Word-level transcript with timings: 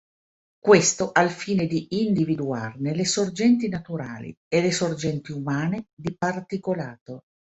Questo 0.57 1.11
al 1.11 1.29
fine 1.29 1.67
di 1.67 2.01
individuarne 2.03 2.95
le 2.95 3.05
sorgenti 3.05 3.69
naturali 3.69 4.35
e 4.51 4.59
le 4.59 4.71
sorgenti 4.71 5.31
umane 5.31 5.89
di 5.93 6.15
particolato. 6.17 7.19